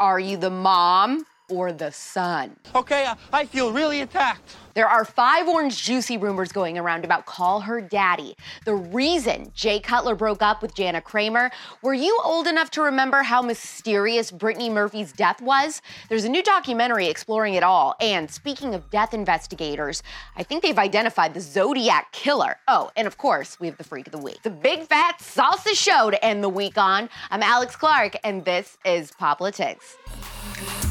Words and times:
Are 0.00 0.18
you 0.18 0.38
the 0.38 0.48
mom 0.48 1.26
or 1.50 1.72
the 1.72 1.92
son. 1.92 2.56
Okay, 2.74 3.04
I, 3.06 3.16
I 3.32 3.44
feel 3.44 3.72
really 3.72 4.00
attacked. 4.00 4.56
There 4.74 4.88
are 4.88 5.04
five 5.04 5.48
orange 5.48 5.82
juicy 5.82 6.16
rumors 6.16 6.52
going 6.52 6.78
around 6.78 7.04
about 7.04 7.26
Call 7.26 7.60
Her 7.60 7.80
Daddy. 7.80 8.36
The 8.64 8.74
reason 8.74 9.50
Jay 9.54 9.80
Cutler 9.80 10.14
broke 10.14 10.42
up 10.42 10.62
with 10.62 10.74
Jana 10.74 11.00
Kramer. 11.00 11.50
Were 11.82 11.94
you 11.94 12.18
old 12.24 12.46
enough 12.46 12.70
to 12.72 12.82
remember 12.82 13.22
how 13.22 13.42
mysterious 13.42 14.30
Brittany 14.30 14.70
Murphy's 14.70 15.12
death 15.12 15.42
was? 15.42 15.82
There's 16.08 16.24
a 16.24 16.28
new 16.28 16.42
documentary 16.42 17.08
exploring 17.08 17.54
it 17.54 17.64
all. 17.64 17.96
And 18.00 18.30
speaking 18.30 18.74
of 18.74 18.88
death 18.90 19.12
investigators, 19.12 20.04
I 20.36 20.44
think 20.44 20.62
they've 20.62 20.78
identified 20.78 21.34
the 21.34 21.40
Zodiac 21.40 22.12
killer. 22.12 22.56
Oh, 22.68 22.90
and 22.96 23.08
of 23.08 23.18
course, 23.18 23.58
we 23.58 23.66
have 23.66 23.76
the 23.76 23.84
Freak 23.84 24.06
of 24.06 24.12
the 24.12 24.18
Week. 24.18 24.40
The 24.42 24.50
big 24.50 24.84
fat 24.84 25.18
salsa 25.18 25.74
show 25.74 26.10
to 26.10 26.24
end 26.24 26.44
the 26.44 26.48
week 26.48 26.78
on. 26.78 27.10
I'm 27.30 27.42
Alex 27.42 27.74
Clark, 27.74 28.16
and 28.22 28.44
this 28.44 28.78
is 28.84 29.10
POPlitics. 29.10 30.89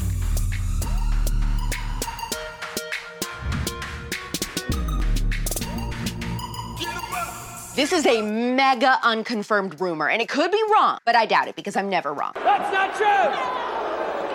This 7.80 7.94
is 7.94 8.04
a 8.04 8.20
mega 8.20 8.98
unconfirmed 9.02 9.80
rumor, 9.80 10.10
and 10.10 10.20
it 10.20 10.28
could 10.28 10.50
be 10.50 10.62
wrong, 10.70 10.98
but 11.06 11.16
I 11.16 11.24
doubt 11.24 11.48
it 11.48 11.56
because 11.56 11.76
I'm 11.76 11.88
never 11.88 12.12
wrong. 12.12 12.32
That's 12.34 12.70
not 12.74 12.94
true. 12.94 13.06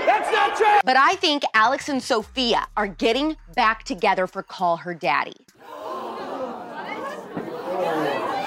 That's 0.03 0.31
not 0.31 0.57
true. 0.57 0.79
But 0.83 0.97
I 0.97 1.13
think 1.17 1.43
Alex 1.53 1.87
and 1.87 2.01
Sofia 2.01 2.65
are 2.75 2.87
getting 2.87 3.37
back 3.53 3.83
together 3.83 4.25
for 4.25 4.41
Call 4.41 4.77
Her 4.77 4.95
Daddy. 4.95 5.35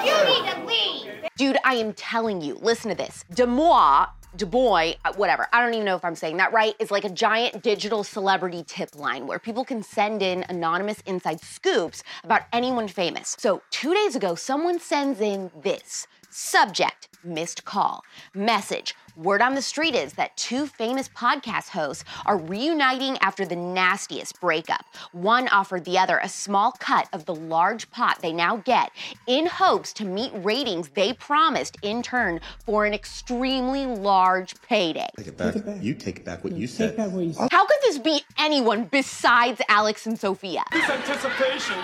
You 0.04 0.16
need 0.26 0.50
to 0.50 0.64
leave. 0.66 1.12
Dude, 1.36 1.58
I 1.64 1.74
am 1.74 1.92
telling 1.92 2.40
you, 2.40 2.58
listen 2.60 2.90
to 2.90 2.96
this. 2.96 3.24
Demois 3.32 4.08
Du 4.38 4.46
Bois, 4.46 4.92
uh, 5.04 5.12
whatever, 5.16 5.48
I 5.52 5.60
don't 5.60 5.74
even 5.74 5.84
know 5.84 5.96
if 5.96 6.04
I'm 6.04 6.14
saying 6.14 6.36
that 6.36 6.52
right, 6.52 6.72
is 6.78 6.92
like 6.92 7.04
a 7.04 7.10
giant 7.10 7.60
digital 7.60 8.04
celebrity 8.04 8.62
tip 8.64 8.94
line 8.94 9.26
where 9.26 9.40
people 9.40 9.64
can 9.64 9.82
send 9.82 10.22
in 10.22 10.44
anonymous 10.48 11.00
inside 11.06 11.40
scoops 11.40 12.04
about 12.22 12.42
anyone 12.52 12.86
famous. 12.86 13.34
So, 13.36 13.62
two 13.72 13.92
days 13.94 14.14
ago, 14.14 14.36
someone 14.36 14.78
sends 14.78 15.20
in 15.20 15.50
this 15.60 16.06
subject 16.30 17.08
missed 17.24 17.64
call, 17.64 18.04
message 18.32 18.94
Word 19.18 19.42
on 19.42 19.56
the 19.56 19.62
street 19.62 19.96
is 19.96 20.12
that 20.12 20.36
two 20.36 20.68
famous 20.68 21.08
podcast 21.08 21.70
hosts 21.70 22.04
are 22.24 22.38
reuniting 22.38 23.18
after 23.18 23.44
the 23.44 23.56
nastiest 23.56 24.40
breakup. 24.40 24.84
One 25.10 25.48
offered 25.48 25.84
the 25.84 25.98
other 25.98 26.18
a 26.18 26.28
small 26.28 26.70
cut 26.78 27.08
of 27.12 27.24
the 27.24 27.34
large 27.34 27.90
pot 27.90 28.20
they 28.22 28.32
now 28.32 28.58
get 28.58 28.92
in 29.26 29.46
hopes 29.46 29.92
to 29.94 30.04
meet 30.04 30.30
ratings 30.34 30.90
they 30.90 31.14
promised 31.14 31.78
in 31.82 32.00
turn 32.00 32.40
for 32.64 32.84
an 32.84 32.94
extremely 32.94 33.86
large 33.86 34.54
payday. 34.62 35.08
Take 35.16 35.26
it 35.26 35.36
back. 35.36 35.52
You 35.52 35.58
take 35.58 35.64
it 35.64 35.66
back. 35.66 35.82
You 35.82 35.94
take 35.94 36.24
back 36.24 36.44
what 36.44 36.52
you 36.52 36.68
said. 36.68 36.96
What 36.96 37.24
you 37.24 37.32
said. 37.32 37.48
How 37.50 37.66
could 37.66 37.78
this 37.82 37.98
be 37.98 38.20
anyone 38.38 38.84
besides 38.84 39.60
Alex 39.68 40.06
and 40.06 40.16
Sofia? 40.16 40.62
This 40.70 40.88
anticipation, 40.88 41.74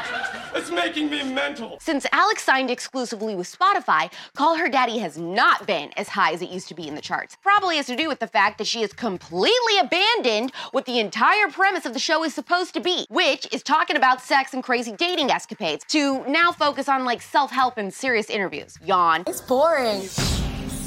it's 0.54 0.70
making 0.70 1.10
me 1.10 1.24
mental. 1.24 1.78
Since 1.80 2.06
Alex 2.12 2.44
signed 2.44 2.70
exclusively 2.70 3.34
with 3.34 3.50
Spotify, 3.50 4.12
Call 4.36 4.56
Her 4.56 4.68
Daddy 4.68 4.98
has 4.98 5.18
not 5.18 5.66
been 5.66 5.90
as 5.96 6.06
high 6.10 6.32
as 6.32 6.40
it 6.40 6.50
used 6.50 6.68
to 6.68 6.74
be 6.74 6.86
in 6.86 6.94
the 6.94 7.00
charts 7.00 7.23
charts 7.24 7.36
probably 7.42 7.76
has 7.76 7.86
to 7.86 7.96
do 7.96 8.08
with 8.08 8.18
the 8.18 8.26
fact 8.26 8.58
that 8.58 8.66
she 8.66 8.82
has 8.82 8.92
completely 8.92 9.78
abandoned 9.80 10.52
what 10.72 10.84
the 10.84 10.98
entire 10.98 11.48
premise 11.50 11.86
of 11.86 11.92
the 11.92 11.98
show 11.98 12.24
is 12.24 12.34
supposed 12.34 12.74
to 12.74 12.80
be, 12.80 13.06
which 13.08 13.46
is 13.52 13.62
talking 13.62 13.96
about 13.96 14.20
sex 14.20 14.52
and 14.52 14.62
crazy 14.62 14.92
dating 14.92 15.30
escapades, 15.30 15.84
to 15.88 16.24
now 16.26 16.52
focus 16.52 16.88
on 16.88 17.04
like 17.04 17.22
self 17.22 17.50
help 17.50 17.78
and 17.78 17.92
serious 17.92 18.28
interviews. 18.28 18.78
Yawn. 18.84 19.24
It's 19.26 19.40
boring 19.40 20.02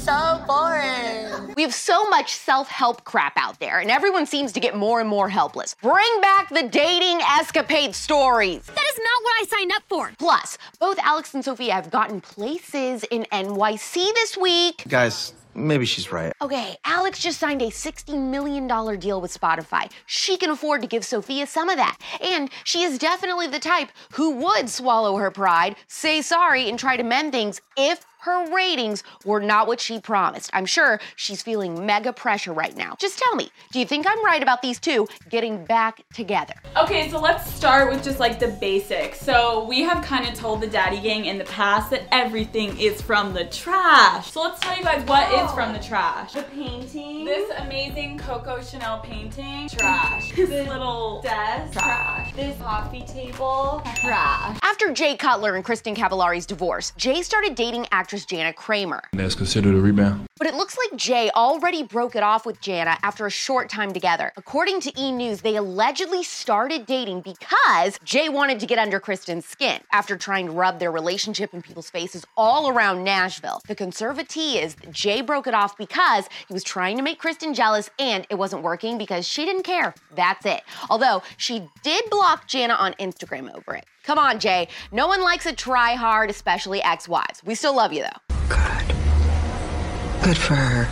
so 0.08 0.42
boring. 0.46 1.52
We 1.54 1.62
have 1.62 1.74
so 1.74 2.08
much 2.08 2.32
self 2.32 2.68
help 2.68 3.04
crap 3.04 3.34
out 3.36 3.60
there, 3.60 3.80
and 3.80 3.90
everyone 3.90 4.24
seems 4.24 4.52
to 4.52 4.60
get 4.60 4.74
more 4.74 5.00
and 5.00 5.08
more 5.08 5.28
helpless. 5.28 5.76
Bring 5.82 6.20
back 6.22 6.48
the 6.48 6.62
dating 6.62 7.20
escapade 7.38 7.94
stories. 7.94 8.64
That 8.64 8.86
is 8.92 8.98
not 8.98 9.22
what 9.22 9.34
I 9.42 9.44
signed 9.48 9.72
up 9.76 9.82
for. 9.86 10.12
Plus, 10.18 10.56
both 10.80 10.98
Alex 11.00 11.34
and 11.34 11.44
Sofia 11.44 11.74
have 11.74 11.90
gotten 11.90 12.22
places 12.22 13.04
in 13.10 13.26
NYC 13.30 14.14
this 14.14 14.38
week. 14.38 14.84
Guys, 14.88 15.34
Maybe 15.58 15.84
she's 15.84 16.12
right. 16.12 16.32
Okay, 16.40 16.76
Alex 16.84 17.18
just 17.18 17.40
signed 17.40 17.62
a 17.62 17.66
$60 17.66 18.18
million 18.18 18.66
deal 18.98 19.20
with 19.20 19.38
Spotify. 19.38 19.90
She 20.06 20.36
can 20.36 20.50
afford 20.50 20.82
to 20.82 20.88
give 20.88 21.04
Sofia 21.04 21.46
some 21.46 21.68
of 21.68 21.76
that. 21.76 21.98
And 22.20 22.50
she 22.64 22.82
is 22.82 22.98
definitely 22.98 23.48
the 23.48 23.58
type 23.58 23.88
who 24.12 24.36
would 24.36 24.68
swallow 24.68 25.16
her 25.16 25.30
pride, 25.30 25.76
say 25.86 26.22
sorry, 26.22 26.68
and 26.68 26.78
try 26.78 26.96
to 26.96 27.02
mend 27.02 27.32
things 27.32 27.60
if 27.76 28.04
her 28.20 28.52
ratings 28.54 29.04
were 29.24 29.40
not 29.40 29.66
what 29.66 29.80
she 29.80 30.00
promised. 30.00 30.50
I'm 30.52 30.66
sure 30.66 31.00
she's 31.16 31.42
feeling 31.42 31.86
mega 31.86 32.12
pressure 32.12 32.52
right 32.52 32.76
now. 32.76 32.96
Just 32.98 33.18
tell 33.18 33.34
me, 33.36 33.50
do 33.72 33.78
you 33.78 33.86
think 33.86 34.06
I'm 34.08 34.24
right 34.24 34.42
about 34.42 34.62
these 34.62 34.80
two 34.80 35.06
getting 35.30 35.64
back 35.64 36.02
together? 36.12 36.54
Okay, 36.76 37.08
so 37.10 37.20
let's 37.20 37.52
start 37.52 37.90
with 37.90 38.02
just 38.02 38.20
like 38.20 38.38
the 38.38 38.48
basics. 38.48 39.20
So 39.20 39.64
we 39.66 39.82
have 39.82 40.04
kind 40.04 40.26
of 40.28 40.34
told 40.34 40.60
the 40.60 40.66
daddy 40.66 41.00
gang 41.00 41.26
in 41.26 41.38
the 41.38 41.44
past 41.44 41.90
that 41.90 42.02
everything 42.12 42.78
is 42.78 43.00
from 43.00 43.32
the 43.34 43.44
trash. 43.46 44.32
So 44.32 44.42
let's 44.42 44.60
tell 44.60 44.76
you 44.76 44.82
guys 44.82 45.06
what 45.06 45.28
oh. 45.30 45.44
is 45.44 45.52
from 45.52 45.72
the 45.72 45.78
trash. 45.78 46.32
The 46.32 46.42
painting. 46.42 47.24
This 47.24 47.50
amazing 47.58 48.18
Coco 48.18 48.60
Chanel 48.62 49.00
painting. 49.00 49.68
Trash. 49.68 50.32
This 50.48 50.68
little 50.68 51.20
desk. 51.20 51.72
Trash. 51.74 52.32
This 52.34 52.58
coffee 52.58 53.02
table. 53.02 53.82
Trash. 53.96 54.58
After 54.62 54.92
Jay 54.92 55.16
Cutler 55.16 55.56
and 55.56 55.64
Kristin 55.64 55.94
Cavallari's 55.94 56.46
divorce, 56.46 56.92
Jay 56.96 57.22
started 57.22 57.54
dating 57.54 57.86
actors 57.92 58.17
actress 58.18 58.26
Jana 58.26 58.52
Kramer. 58.52 59.02
That's 59.12 59.34
considered 59.34 59.74
a 59.74 59.80
rebound. 59.80 60.26
But 60.38 60.46
it 60.46 60.54
looks 60.54 60.76
like 60.76 60.98
Jay 60.98 61.30
already 61.34 61.82
broke 61.82 62.14
it 62.14 62.22
off 62.22 62.46
with 62.46 62.60
Jana 62.60 62.96
after 63.02 63.26
a 63.26 63.30
short 63.30 63.68
time 63.68 63.92
together. 63.92 64.32
According 64.36 64.80
to 64.82 64.92
E! 65.00 65.10
News, 65.10 65.40
they 65.40 65.56
allegedly 65.56 66.22
started 66.22 66.86
dating 66.86 67.22
because 67.22 67.98
Jay 68.04 68.28
wanted 68.28 68.60
to 68.60 68.66
get 68.66 68.78
under 68.78 69.00
Kristin's 69.00 69.46
skin 69.46 69.80
after 69.92 70.16
trying 70.16 70.46
to 70.46 70.52
rub 70.52 70.78
their 70.78 70.92
relationship 70.92 71.54
in 71.54 71.62
people's 71.62 71.90
faces 71.90 72.24
all 72.36 72.68
around 72.68 73.02
Nashville. 73.02 73.60
The 73.66 73.74
conservatee 73.74 74.62
is 74.62 74.76
Jay 74.90 75.22
broke 75.22 75.46
it 75.46 75.54
off 75.54 75.76
because 75.76 76.28
he 76.46 76.54
was 76.54 76.62
trying 76.62 76.96
to 76.96 77.02
make 77.02 77.18
Kristen 77.18 77.52
jealous 77.52 77.90
and 77.98 78.26
it 78.30 78.36
wasn't 78.36 78.62
working 78.62 78.96
because 78.96 79.26
she 79.26 79.44
didn't 79.44 79.64
care. 79.64 79.94
That's 80.14 80.46
it. 80.46 80.62
Although 80.88 81.22
she 81.36 81.68
did 81.82 82.04
block 82.10 82.46
Jana 82.46 82.74
on 82.74 82.94
Instagram 82.94 83.52
over 83.56 83.74
it. 83.74 83.84
Come 84.08 84.18
on, 84.18 84.38
Jay. 84.40 84.68
No 84.90 85.06
one 85.06 85.20
likes 85.20 85.44
a 85.44 85.52
try 85.52 85.92
hard, 85.92 86.30
especially 86.30 86.82
ex 86.82 87.06
wives. 87.06 87.42
We 87.44 87.54
still 87.54 87.76
love 87.76 87.92
you, 87.92 87.97
though. 88.02 88.36
Good. 88.48 88.94
Good 90.22 90.36
for 90.36 90.54
her. 90.54 90.88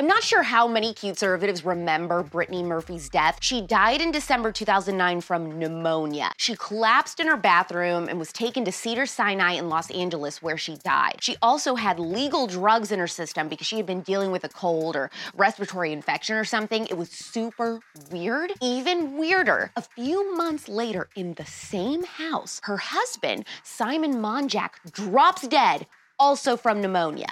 I'm 0.00 0.06
not 0.06 0.22
sure 0.22 0.42
how 0.42 0.66
many 0.66 0.94
conservatives 0.94 1.62
remember 1.62 2.22
Brittany 2.22 2.62
Murphy's 2.62 3.10
death. 3.10 3.36
She 3.42 3.60
died 3.60 4.00
in 4.00 4.10
December 4.10 4.50
2009 4.50 5.20
from 5.20 5.58
pneumonia. 5.58 6.30
She 6.38 6.56
collapsed 6.56 7.20
in 7.20 7.26
her 7.26 7.36
bathroom 7.36 8.08
and 8.08 8.18
was 8.18 8.32
taken 8.32 8.64
to 8.64 8.72
Cedar 8.72 9.04
Sinai 9.04 9.58
in 9.58 9.68
Los 9.68 9.90
Angeles 9.90 10.40
where 10.40 10.56
she 10.56 10.76
died. 10.76 11.16
She 11.20 11.36
also 11.42 11.74
had 11.74 12.00
legal 12.00 12.46
drugs 12.46 12.92
in 12.92 12.98
her 12.98 13.06
system 13.06 13.48
because 13.48 13.66
she 13.66 13.76
had 13.76 13.84
been 13.84 14.00
dealing 14.00 14.30
with 14.30 14.42
a 14.42 14.48
cold 14.48 14.96
or 14.96 15.10
respiratory 15.34 15.92
infection 15.92 16.34
or 16.34 16.46
something. 16.46 16.86
It 16.86 16.96
was 16.96 17.10
super 17.10 17.80
weird. 18.10 18.54
Even 18.62 19.18
weirder, 19.18 19.70
a 19.76 19.82
few 19.82 20.34
months 20.34 20.66
later 20.66 21.10
in 21.14 21.34
the 21.34 21.44
same 21.44 22.04
house, 22.04 22.58
her 22.62 22.78
husband, 22.78 23.44
Simon 23.64 24.14
Monjack, 24.14 24.70
drops 24.92 25.46
dead 25.46 25.86
also 26.20 26.56
from 26.56 26.80
pneumonia. 26.80 27.26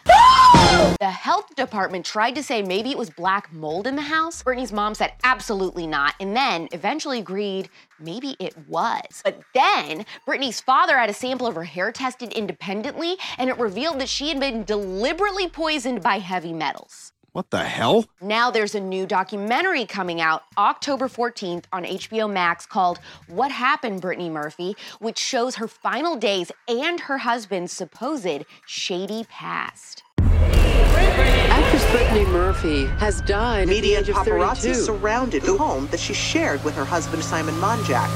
the 0.99 1.11
health 1.11 1.55
department 1.55 2.05
tried 2.05 2.35
to 2.35 2.43
say 2.43 2.63
maybe 2.63 2.91
it 2.91 2.99
was 2.99 3.11
black 3.11 3.53
mold 3.53 3.87
in 3.87 3.95
the 3.95 4.03
house. 4.03 4.43
Brittany's 4.43 4.73
mom 4.73 4.95
said 4.95 5.13
absolutely 5.23 5.87
not, 5.87 6.15
and 6.19 6.35
then 6.35 6.69
eventually 6.73 7.19
agreed 7.19 7.69
maybe 8.01 8.35
it 8.41 8.57
was. 8.67 9.21
But 9.23 9.43
then 9.55 10.07
Brittany's 10.25 10.61
father 10.61 10.99
had 10.99 11.11
a 11.11 11.15
sample 11.15 11.47
of 11.47 11.55
her 11.55 11.65
hair 11.65 11.93
tested 11.93 12.33
independently, 12.33 13.17
and 13.37 13.51
it 13.51 13.59
revealed 13.59 14.01
that 14.01 14.09
she 14.09 14.29
had 14.29 14.41
been 14.41 14.65
deliberately 14.65 15.49
poisoned 15.49 16.03
by 16.03 16.19
heavy 16.19 16.55
metals. 16.55 17.13
What 17.39 17.51
the 17.51 17.63
hell? 17.63 18.05
Now 18.21 18.51
there's 18.51 18.75
a 18.75 18.81
new 18.81 19.07
documentary 19.07 19.87
coming 19.87 20.21
out 20.21 20.43
October 20.59 21.07
14th 21.07 21.67
on 21.73 21.85
HBO 21.85 22.29
Max 22.29 22.67
called 22.67 22.99
What 23.29 23.53
Happened, 23.53 24.01
Brittany 24.01 24.29
Murphy, 24.29 24.75
which 24.99 25.19
shows 25.19 25.55
her 25.55 25.69
final 25.69 26.17
days 26.17 26.51
and 26.67 26.99
her 26.99 27.19
husband's 27.19 27.73
supposed 27.73 28.45
shady 28.67 29.25
past. 29.31 30.03
Actress 30.19 31.89
Brittany 31.93 32.25
Murphy 32.25 32.87
has 32.99 33.21
died 33.21 33.69
Media 33.69 34.01
at 34.01 34.07
the 34.07 34.11
and 34.11 34.19
age 34.19 34.27
of 34.27 34.35
paparazzi 34.35 34.73
32. 34.73 34.75
surrounded 34.75 35.43
the 35.45 35.57
home 35.57 35.87
that 35.93 36.01
she 36.01 36.15
shared 36.15 36.65
with 36.65 36.75
her 36.75 36.85
husband 36.85 37.23
Simon 37.23 37.55
Monjack. 37.61 38.11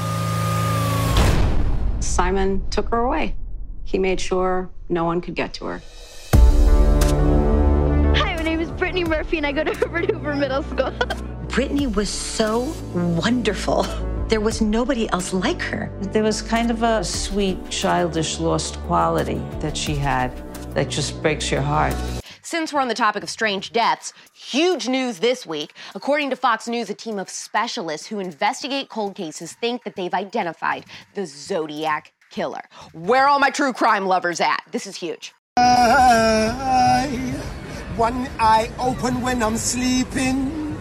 Simon 2.03 2.61
took 2.71 2.89
her 2.89 2.97
away. 2.97 3.37
He 3.85 3.97
made 3.99 4.19
sure 4.19 4.69
no 4.89 5.05
one 5.05 5.21
could 5.21 5.35
get 5.35 5.53
to 5.53 5.65
her. 5.67 5.81
Brittany 8.77 9.03
Murphy, 9.03 9.37
and 9.37 9.45
I 9.45 9.51
go 9.51 9.63
to 9.63 9.73
Herbert 9.77 10.09
Hoover 10.11 10.35
Middle 10.35 10.63
School. 10.63 10.91
Brittany 11.47 11.87
was 11.87 12.09
so 12.09 12.73
wonderful. 12.93 13.83
There 14.29 14.41
was 14.41 14.61
nobody 14.61 15.07
else 15.09 15.33
like 15.33 15.61
her. 15.61 15.91
There 16.01 16.23
was 16.23 16.41
kind 16.41 16.71
of 16.71 16.81
a 16.81 17.03
sweet, 17.03 17.69
childish, 17.69 18.39
lost 18.39 18.79
quality 18.81 19.41
that 19.59 19.77
she 19.77 19.95
had 19.95 20.35
that 20.73 20.89
just 20.89 21.21
breaks 21.21 21.51
your 21.51 21.61
heart. 21.61 21.93
Since 22.41 22.73
we're 22.73 22.81
on 22.81 22.87
the 22.87 22.93
topic 22.93 23.23
of 23.23 23.29
strange 23.29 23.71
deaths, 23.71 24.11
huge 24.33 24.87
news 24.87 25.19
this 25.19 25.45
week. 25.45 25.73
According 25.95 26.29
to 26.31 26.35
Fox 26.35 26.67
News, 26.67 26.89
a 26.89 26.93
team 26.93 27.19
of 27.19 27.29
specialists 27.29 28.07
who 28.07 28.19
investigate 28.19 28.89
cold 28.89 29.15
cases 29.15 29.53
think 29.53 29.83
that 29.83 29.95
they've 29.95 30.13
identified 30.13 30.85
the 31.13 31.25
Zodiac 31.25 32.11
killer. 32.31 32.61
Where 32.93 33.25
are 33.25 33.27
all 33.29 33.39
my 33.39 33.49
true 33.49 33.73
crime 33.73 34.07
lovers 34.07 34.41
at? 34.41 34.61
This 34.71 34.87
is 34.87 34.95
huge. 34.95 35.33
Eye, 35.57 37.39
one 37.97 38.27
eye 38.39 38.71
open 38.79 39.21
when 39.21 39.43
I'm 39.43 39.57
sleeping. 39.57 40.73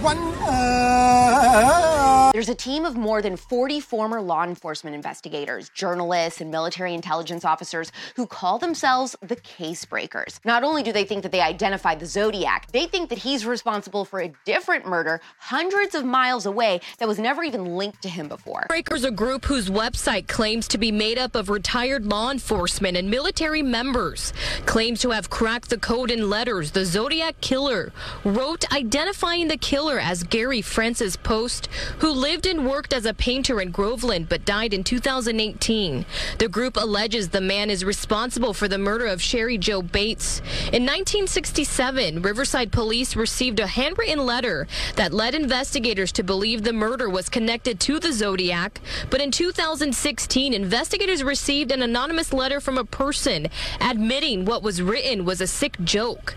One 0.00 0.18
eye. 0.42 1.91
There's 2.32 2.48
a 2.48 2.54
team 2.54 2.86
of 2.86 2.96
more 2.96 3.20
than 3.20 3.36
40 3.36 3.80
former 3.80 4.18
law 4.22 4.44
enforcement 4.44 4.96
investigators, 4.96 5.68
journalists, 5.68 6.40
and 6.40 6.50
military 6.50 6.94
intelligence 6.94 7.44
officers 7.44 7.92
who 8.16 8.26
call 8.26 8.58
themselves 8.58 9.14
the 9.20 9.36
case 9.36 9.84
breakers. 9.84 10.40
Not 10.42 10.64
only 10.64 10.82
do 10.82 10.94
they 10.94 11.04
think 11.04 11.24
that 11.24 11.32
they 11.32 11.42
identified 11.42 12.00
the 12.00 12.06
Zodiac, 12.06 12.72
they 12.72 12.86
think 12.86 13.10
that 13.10 13.18
he's 13.18 13.44
responsible 13.44 14.06
for 14.06 14.18
a 14.18 14.32
different 14.46 14.86
murder 14.86 15.20
hundreds 15.40 15.94
of 15.94 16.06
miles 16.06 16.46
away 16.46 16.80
that 16.98 17.06
was 17.06 17.18
never 17.18 17.44
even 17.44 17.76
linked 17.76 18.00
to 18.00 18.08
him 18.08 18.28
before. 18.28 18.64
Breakers, 18.66 19.04
a 19.04 19.10
group 19.10 19.44
whose 19.44 19.68
website 19.68 20.26
claims 20.26 20.66
to 20.68 20.78
be 20.78 20.90
made 20.90 21.18
up 21.18 21.34
of 21.34 21.50
retired 21.50 22.06
law 22.06 22.30
enforcement 22.30 22.96
and 22.96 23.10
military 23.10 23.60
members, 23.60 24.32
claims 24.64 25.02
to 25.02 25.10
have 25.10 25.28
cracked 25.28 25.68
the 25.68 25.76
code 25.76 26.10
in 26.10 26.30
letters. 26.30 26.70
The 26.70 26.86
Zodiac 26.86 27.42
Killer 27.42 27.92
wrote 28.24 28.64
identifying 28.72 29.48
the 29.48 29.58
killer 29.58 29.98
as 29.98 30.22
Gary 30.22 30.62
Francis 30.62 31.14
Poste, 31.14 31.68
who 31.98 32.21
lived 32.22 32.46
and 32.46 32.64
worked 32.64 32.92
as 32.92 33.04
a 33.04 33.12
painter 33.12 33.60
in 33.60 33.72
Groveland 33.72 34.28
but 34.28 34.44
died 34.44 34.72
in 34.72 34.84
2018. 34.84 36.06
The 36.38 36.48
group 36.48 36.76
alleges 36.76 37.28
the 37.28 37.40
man 37.40 37.68
is 37.68 37.84
responsible 37.84 38.54
for 38.54 38.68
the 38.68 38.78
murder 38.78 39.06
of 39.06 39.20
Cheri 39.20 39.58
Jo 39.58 39.82
Bates. 39.82 40.38
In 40.72 40.84
1967, 40.84 42.22
Riverside 42.22 42.70
police 42.70 43.16
received 43.16 43.58
a 43.58 43.66
handwritten 43.66 44.24
letter 44.24 44.68
that 44.94 45.12
led 45.12 45.34
investigators 45.34 46.12
to 46.12 46.22
believe 46.22 46.62
the 46.62 46.72
murder 46.72 47.10
was 47.10 47.28
connected 47.28 47.80
to 47.80 47.98
the 47.98 48.12
Zodiac. 48.12 48.80
But 49.10 49.20
in 49.20 49.32
2016, 49.32 50.54
investigators 50.54 51.24
received 51.24 51.72
an 51.72 51.82
anonymous 51.82 52.32
letter 52.32 52.60
from 52.60 52.78
a 52.78 52.84
person 52.84 53.48
admitting 53.80 54.44
what 54.44 54.62
was 54.62 54.80
written 54.80 55.24
was 55.24 55.40
a 55.40 55.48
sick 55.48 55.76
joke. 55.82 56.36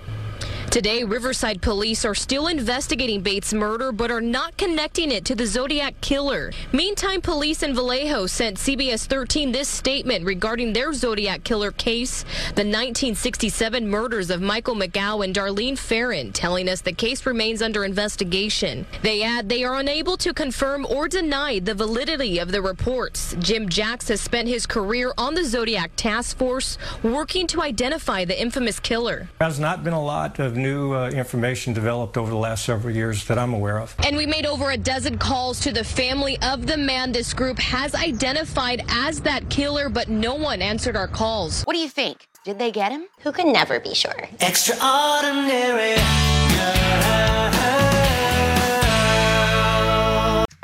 Today, 0.75 1.05
Riverside 1.05 1.61
police 1.61 2.03
are 2.03 2.13
still 2.13 2.47
investigating 2.47 3.21
Bates' 3.21 3.53
murder 3.53 3.93
but 3.93 4.11
are 4.11 4.19
not 4.19 4.57
connecting 4.57 5.09
it 5.09 5.23
to 5.23 5.33
the 5.33 5.47
Zodiac 5.47 6.01
killer. 6.01 6.51
Meantime, 6.73 7.21
police 7.21 7.63
in 7.63 7.73
Vallejo 7.73 8.25
sent 8.25 8.57
CBS 8.57 9.05
13 9.05 9.53
this 9.53 9.69
statement 9.69 10.25
regarding 10.25 10.73
their 10.73 10.91
Zodiac 10.91 11.45
killer 11.45 11.71
case, 11.71 12.23
the 12.55 12.65
1967 12.65 13.87
murders 13.87 14.29
of 14.29 14.41
Michael 14.41 14.75
Mageau 14.75 15.23
and 15.23 15.33
Darlene 15.33 15.77
Ferrin, 15.77 16.33
telling 16.33 16.67
us 16.67 16.81
the 16.81 16.91
case 16.91 17.25
remains 17.25 17.61
under 17.61 17.85
investigation. 17.85 18.85
They 19.01 19.23
add 19.23 19.47
they 19.47 19.63
are 19.63 19.75
unable 19.75 20.17
to 20.17 20.33
confirm 20.33 20.85
or 20.87 21.07
deny 21.07 21.59
the 21.59 21.73
validity 21.73 22.37
of 22.37 22.51
the 22.51 22.61
reports. 22.61 23.33
Jim 23.39 23.69
Jacks 23.69 24.09
has 24.09 24.19
spent 24.19 24.49
his 24.49 24.65
career 24.65 25.13
on 25.17 25.35
the 25.35 25.45
Zodiac 25.45 25.91
task 25.95 26.37
force 26.37 26.77
working 27.01 27.47
to 27.47 27.61
identify 27.61 28.25
the 28.25 28.37
infamous 28.37 28.77
killer. 28.81 29.29
There 29.39 29.47
has 29.47 29.57
not 29.57 29.81
been 29.81 29.93
a 29.93 30.03
lot 30.03 30.37
of 30.37 30.64
new 30.65 30.93
uh, 30.93 31.09
information 31.11 31.73
developed 31.73 32.17
over 32.17 32.29
the 32.29 32.37
last 32.37 32.65
several 32.65 32.93
years 32.93 33.25
that 33.25 33.37
I'm 33.37 33.53
aware 33.53 33.79
of. 33.79 33.95
And 34.03 34.17
we 34.17 34.25
made 34.25 34.45
over 34.47 34.71
a 34.71 34.77
dozen 34.77 35.17
calls 35.17 35.59
to 35.61 35.71
the 35.71 35.83
family 35.83 36.39
of 36.41 36.65
the 36.65 36.77
man 36.77 37.11
this 37.11 37.33
group 37.33 37.59
has 37.59 37.93
identified 37.93 38.83
as 38.89 39.21
that 39.21 39.49
killer, 39.49 39.89
but 39.89 40.09
no 40.09 40.33
one 40.33 40.61
answered 40.61 40.95
our 40.95 41.07
calls. 41.07 41.63
What 41.63 41.73
do 41.73 41.79
you 41.79 41.89
think? 41.89 42.27
Did 42.43 42.57
they 42.57 42.71
get 42.71 42.91
him? 42.91 43.05
Who 43.21 43.31
can 43.31 43.51
never 43.53 43.79
be 43.79 43.93
sure? 43.93 44.27
Extraordinary. 44.41 45.95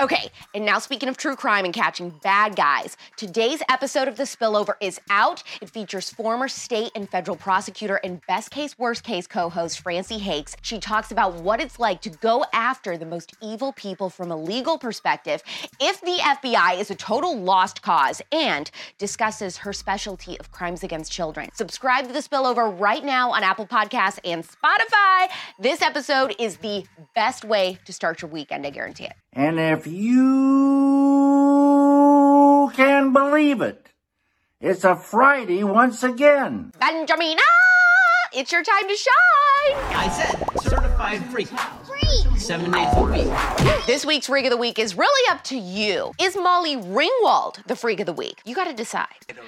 Okay, 0.01 0.31
and 0.55 0.65
now 0.65 0.79
speaking 0.79 1.09
of 1.09 1.17
true 1.17 1.35
crime 1.35 1.63
and 1.63 1.75
catching 1.75 2.09
bad 2.23 2.55
guys, 2.55 2.97
today's 3.17 3.61
episode 3.69 4.07
of 4.07 4.17
The 4.17 4.23
Spillover 4.23 4.73
is 4.81 4.99
out. 5.11 5.43
It 5.61 5.69
features 5.69 6.09
former 6.09 6.47
state 6.47 6.91
and 6.95 7.07
federal 7.07 7.37
prosecutor 7.37 7.97
and 7.97 8.19
best 8.25 8.49
case, 8.49 8.79
worst 8.79 9.03
case 9.03 9.27
co 9.27 9.47
host 9.47 9.79
Francey 9.79 10.17
Hakes. 10.17 10.55
She 10.63 10.79
talks 10.79 11.11
about 11.11 11.35
what 11.35 11.61
it's 11.61 11.77
like 11.77 12.01
to 12.01 12.09
go 12.09 12.43
after 12.51 12.97
the 12.97 13.05
most 13.05 13.35
evil 13.43 13.73
people 13.73 14.09
from 14.09 14.31
a 14.31 14.35
legal 14.35 14.79
perspective, 14.79 15.43
if 15.79 16.01
the 16.01 16.17
FBI 16.19 16.79
is 16.79 16.89
a 16.89 16.95
total 16.95 17.37
lost 17.39 17.83
cause, 17.83 18.23
and 18.31 18.71
discusses 18.97 19.57
her 19.57 19.71
specialty 19.71 20.35
of 20.39 20.49
crimes 20.49 20.83
against 20.83 21.11
children. 21.11 21.51
Subscribe 21.53 22.07
to 22.07 22.13
The 22.13 22.21
Spillover 22.21 22.79
right 22.79 23.05
now 23.05 23.33
on 23.33 23.43
Apple 23.43 23.67
Podcasts 23.67 24.17
and 24.25 24.43
Spotify. 24.43 25.27
This 25.59 25.83
episode 25.83 26.33
is 26.39 26.57
the 26.57 26.85
best 27.13 27.45
way 27.45 27.77
to 27.85 27.93
start 27.93 28.23
your 28.23 28.31
weekend, 28.31 28.65
I 28.65 28.71
guarantee 28.71 29.03
it. 29.03 29.13
And 29.33 29.59
if 29.59 29.87
you 29.91 32.71
can 32.75 33.13
believe 33.13 33.61
it, 33.61 33.87
it's 34.59 34.83
a 34.83 34.95
Friday 34.95 35.63
once 35.63 36.03
again. 36.03 36.71
Benjamin, 36.79 37.37
it's 38.33 38.51
your 38.51 38.63
time 38.63 38.87
to 38.87 38.95
shine. 38.95 39.75
I 39.93 40.09
said 40.09 40.35
certified 40.61 41.23
freak. 41.25 41.47
Free. 41.47 42.39
Seven 42.39 42.71
days 42.71 42.87
a 42.93 43.03
week. 43.03 43.27
This 43.85 44.05
week's 44.05 44.27
Freak 44.27 44.45
of 44.45 44.51
the 44.51 44.57
Week 44.57 44.79
is 44.79 44.95
really 44.95 45.31
up 45.31 45.43
to 45.45 45.57
you. 45.57 46.11
Is 46.19 46.35
Molly 46.35 46.75
Ringwald 46.77 47.63
the 47.65 47.75
Freak 47.75 47.99
of 47.99 48.05
the 48.05 48.13
Week? 48.13 48.41
You 48.45 48.55
got 48.55 48.65
to 48.65 48.73
decide. 48.73 49.07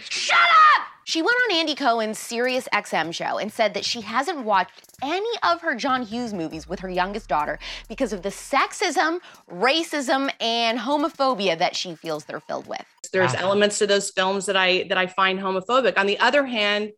Shut 0.10 0.38
up! 0.38 0.88
She 1.06 1.22
went 1.22 1.36
on 1.50 1.58
Andy 1.58 1.76
Cohen's 1.76 2.18
Sirius 2.18 2.68
XM 2.74 3.14
show 3.14 3.38
and 3.38 3.52
said 3.52 3.74
that 3.74 3.84
she 3.84 4.02
hasn't 4.02 4.46
watched 4.46 4.72
any 5.02 5.30
of 5.44 5.62
her 5.62 5.76
John 5.76 6.04
Hughes 6.04 6.34
movies 6.34 6.68
with 6.68 6.80
her 6.80 6.90
youngest 6.90 7.28
daughter 7.28 7.60
because 7.90 8.14
of 8.14 8.22
the 8.22 8.30
sexism, 8.30 9.20
racism, 9.52 10.32
and 10.40 10.80
homophobia 10.80 11.58
that 11.58 11.76
she 11.76 11.96
feels 11.96 12.26
they're 12.26 12.40
filled 12.40 12.68
with. 12.68 12.86
There's 13.12 13.36
elements 13.36 13.80
to 13.80 13.88
those 13.88 14.12
films 14.12 14.46
that 14.46 14.56
I 14.56 14.84
that 14.90 14.98
I 14.98 15.08
find 15.08 15.40
homophobic. 15.40 15.98
On 15.98 16.08
the 16.08 16.20
other 16.20 16.46
hand, 16.46 16.92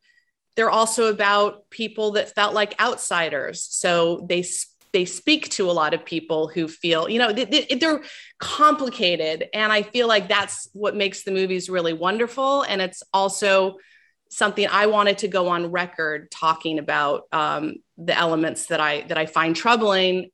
they're 0.55 0.69
also 0.69 1.07
about 1.07 1.69
people 1.69 2.12
that 2.12 2.33
felt 2.33 2.53
like 2.53 2.79
outsiders. 2.79 3.67
So 3.69 4.25
they 4.29 4.45
they 4.93 5.03
speak 5.03 5.50
to 5.50 5.69
a 5.69 5.74
lot 5.74 5.93
of 5.93 6.05
people 6.05 6.47
who 6.47 6.69
feel, 6.69 7.09
you 7.09 7.19
know, 7.19 7.33
they, 7.33 7.65
they're 7.79 8.01
complicated. 8.39 9.50
And 9.53 9.74
I 9.74 9.81
feel 9.81 10.07
like 10.07 10.29
that's 10.29 10.69
what 10.71 10.95
makes 10.95 11.24
the 11.24 11.31
movies 11.31 11.69
really 11.69 11.91
wonderful. 11.91 12.62
And 12.62 12.81
it's 12.81 13.03
also 13.12 13.75
something 14.29 14.67
I 14.67 14.88
wanted 14.88 15.20
to 15.20 15.27
go 15.27 15.50
on 15.50 15.72
record 15.72 16.32
talking 16.32 16.79
about 16.79 17.24
um, 17.32 17.75
the 17.98 18.17
elements 18.17 18.67
that 18.67 18.79
I 18.79 19.01
that 19.03 19.17
I 19.17 19.25
find 19.25 19.55
troubling 19.55 20.29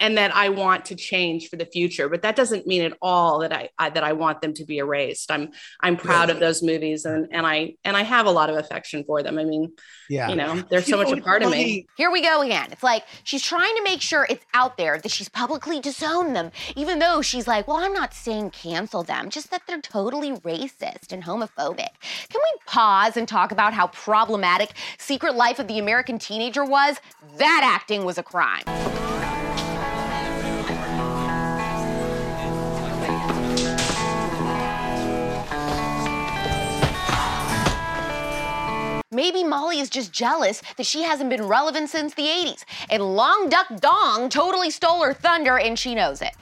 and 0.00 0.16
that 0.18 0.34
I 0.34 0.48
want 0.48 0.84
to 0.86 0.94
change 0.94 1.48
for 1.48 1.56
the 1.56 1.66
future. 1.66 2.08
But 2.08 2.22
that 2.22 2.36
doesn't 2.36 2.66
mean 2.66 2.82
at 2.82 2.92
all 3.00 3.40
that 3.40 3.52
I, 3.52 3.68
I 3.78 3.90
that 3.90 4.04
I 4.04 4.12
want 4.12 4.40
them 4.40 4.54
to 4.54 4.64
be 4.64 4.78
erased. 4.78 5.30
I'm 5.30 5.50
I'm 5.80 5.96
proud 5.96 6.28
yeah. 6.28 6.34
of 6.34 6.40
those 6.40 6.62
movies 6.62 7.04
and 7.04 7.28
and 7.32 7.46
I 7.46 7.74
and 7.84 7.96
I 7.96 8.02
have 8.02 8.26
a 8.26 8.30
lot 8.30 8.50
of 8.50 8.56
affection 8.56 9.04
for 9.04 9.22
them. 9.22 9.38
I 9.38 9.44
mean, 9.44 9.72
yeah, 10.08 10.28
you 10.28 10.36
know, 10.36 10.62
they're 10.70 10.82
so 10.82 10.96
much 10.96 11.10
a 11.10 11.20
part 11.20 11.42
of 11.42 11.50
me. 11.50 11.86
Here 11.96 12.10
we 12.10 12.22
go 12.22 12.42
again. 12.42 12.68
It's 12.72 12.82
like 12.82 13.04
she's 13.24 13.42
trying 13.42 13.74
to 13.76 13.82
make 13.82 14.00
sure 14.00 14.26
it's 14.28 14.44
out 14.54 14.76
there 14.76 14.98
that 14.98 15.10
she's 15.10 15.28
publicly 15.28 15.80
disowned 15.80 16.34
them, 16.36 16.50
even 16.76 16.98
though 16.98 17.22
she's 17.22 17.46
like, 17.46 17.66
well, 17.68 17.78
I'm 17.78 17.92
not 17.92 18.14
saying 18.14 18.50
cancel 18.50 19.02
them, 19.02 19.30
just 19.30 19.50
that 19.50 19.62
they're 19.66 19.80
totally 19.80 20.32
racist 20.32 21.12
and 21.12 21.22
homophobic. 21.24 21.88
Can 22.28 22.40
we 22.40 22.60
pause 22.66 23.16
and 23.16 23.26
talk 23.26 23.52
about 23.52 23.72
how 23.72 23.88
problematic 23.88 24.72
Secret 24.98 25.34
Life 25.34 25.58
of 25.58 25.68
the 25.68 25.78
American 25.78 26.18
Teenager 26.18 26.64
was? 26.64 26.96
That 27.38 27.62
acting 27.64 28.04
was 28.04 28.18
a 28.18 28.22
crime. 28.22 28.81
Maybe 39.14 39.44
Molly 39.44 39.78
is 39.78 39.90
just 39.90 40.10
jealous 40.10 40.62
that 40.78 40.86
she 40.86 41.02
hasn't 41.02 41.28
been 41.28 41.46
relevant 41.46 41.90
since 41.90 42.14
the 42.14 42.22
80s. 42.22 42.64
And 42.88 43.02
Long 43.14 43.50
Duck 43.50 43.66
Dong 43.78 44.30
totally 44.30 44.70
stole 44.70 45.02
her 45.02 45.12
thunder 45.12 45.58
and 45.58 45.78
she 45.78 45.94
knows 45.94 46.22
it. 46.22 46.32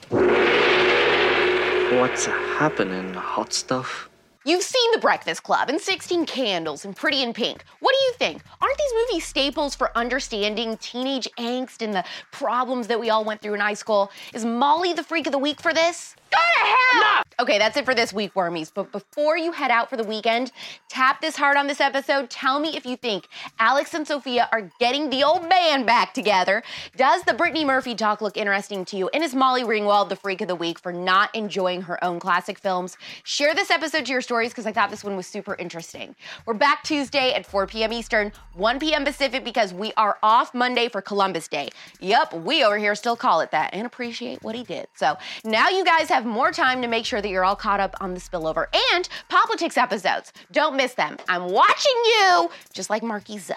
What's 1.99 2.27
happening, 2.27 3.13
hot 3.15 3.53
stuff? 3.53 4.09
You've 4.45 4.63
seen 4.63 4.89
The 4.93 4.99
Breakfast 4.99 5.43
Club 5.43 5.69
and 5.69 5.81
16 5.81 6.27
Candles 6.27 6.85
and 6.85 6.95
Pretty 6.95 7.25
in 7.25 7.33
Pink. 7.33 7.65
What 7.81 7.93
do 7.99 8.05
you 8.07 8.13
think? 8.19 8.43
Aren't 8.61 8.79
these 8.79 8.93
movies 8.95 9.27
staples 9.27 9.75
for 9.75 9.91
understanding 9.99 10.77
teenage 10.77 11.29
angst 11.39 11.83
and 11.83 11.93
the 11.93 12.05
problems 12.31 12.87
that 12.87 13.01
we 13.01 13.11
all 13.11 13.25
went 13.25 13.43
through 13.43 13.55
in 13.55 13.61
high 13.61 13.75
school? 13.75 14.13
Is 14.33 14.45
Molly 14.45 14.93
the 14.93 15.03
freak 15.03 15.27
of 15.27 15.33
the 15.33 15.39
week 15.39 15.61
for 15.61 15.75
this? 15.75 16.15
Go 16.31 16.39
to 16.39 16.67
hell! 16.67 17.23
Okay, 17.41 17.57
that's 17.57 17.77
it 17.79 17.87
for 17.87 17.95
this 17.95 18.13
week, 18.13 18.35
Wormies. 18.35 18.71
But 18.73 18.93
before 18.93 19.39
you 19.39 19.53
head 19.53 19.71
out 19.71 19.89
for 19.89 19.97
the 19.97 20.05
weekend, 20.05 20.53
tap 20.89 21.23
this 21.23 21.37
hard 21.37 21.57
on 21.57 21.67
this 21.69 21.81
episode. 21.81 22.29
Tell 22.29 22.61
me 22.61 22.77
if 22.77 22.85
you 22.85 22.97
think 22.99 23.29
Alex 23.59 23.95
and 23.95 24.07
Sofia 24.07 24.47
are 24.53 24.71
getting 24.79 25.09
the 25.09 25.25
old 25.25 25.49
band 25.49 25.87
back 25.87 26.13
together. 26.13 26.63
Does 26.97 27.23
the 27.23 27.33
Brittany 27.33 27.65
Murphy 27.65 27.95
talk 27.95 28.21
look 28.21 28.37
interesting 28.37 28.85
to 28.85 28.97
you? 28.99 29.09
And 29.15 29.25
is 29.25 29.35
Molly 29.35 29.63
Ringwald 29.63 30.11
the 30.11 30.17
freak 30.17 30.43
of 30.43 30.49
the 30.49 30.55
week 30.55 30.79
for 30.79 30.93
not 30.93 31.35
enjoying 31.35 31.81
her 31.83 32.03
own 32.05 32.21
classic 32.21 32.59
films? 32.59 32.99
Share 33.25 33.55
this 33.55 33.71
episode 33.71 34.05
to 34.05 34.13
your 34.13 34.21
stories 34.21 34.51
because 34.51 34.67
I 34.67 34.73
thought 34.73 34.91
this 34.91 35.03
one 35.03 35.17
was 35.17 35.27
super 35.27 35.55
interesting. 35.55 36.15
We're 36.45 36.53
back 36.53 36.83
Tuesday 36.83 37.33
at 37.33 37.47
4 37.47 37.67
p.m. 37.69 37.91
Eastern, 37.91 38.33
1 38.53 38.79
p.m. 38.79 39.03
Pacific 39.03 39.45
because 39.45 39.73
we 39.73 39.95
are 39.97 40.19
off 40.23 40.53
Monday 40.53 40.91
for 40.91 41.01
Columbus 41.01 41.49
Day. 41.49 41.71
Yup, 42.01 42.35
we 42.35 42.63
over 42.63 42.77
here 42.77 42.95
still 42.95 43.17
call 43.17 43.41
it 43.41 43.51
that 43.53 43.73
and 43.73 43.87
appreciate 43.87 44.43
what 44.43 44.55
he 44.55 44.63
did. 44.63 44.89
So 44.95 45.17
now 45.43 45.71
you 45.71 45.87
guys 45.87 46.09
have 46.21 46.29
more 46.29 46.53
time 46.53 46.83
to 46.83 46.89
make 46.89 47.07
sure 47.07 47.23
that 47.23 47.31
you're 47.31 47.47
all 47.47 47.57
caught 47.57 47.81
up 47.81 47.97
on 47.99 48.13
the 48.13 48.21
spillover 48.21 48.67
and 48.93 49.09
politics 49.31 49.79
episodes. 49.79 50.35
Don't 50.53 50.77
miss 50.77 50.93
them. 50.93 51.17
I'm 51.31 51.51
watching 51.51 51.95
you, 52.05 52.51
just 52.75 52.91
like 52.91 53.03
Marky 53.03 53.37
Zuck. 53.37 53.57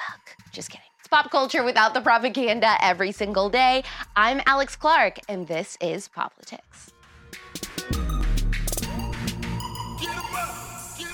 Just 0.54 0.70
kidding. 0.70 0.86
It's 1.00 1.10
pop 1.10 1.30
culture 1.30 1.66
without 1.66 1.94
the 1.94 2.00
propaganda 2.00 2.78
every 2.82 3.12
single 3.12 3.50
day. 3.50 3.84
I'm 4.16 4.42
Alex 4.46 4.78
Clark, 4.78 5.20
and 5.28 5.46
this 5.46 5.78
is 5.82 6.08
POPlitics. 6.16 6.93